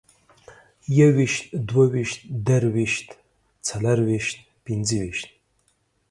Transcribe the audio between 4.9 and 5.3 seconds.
ويشت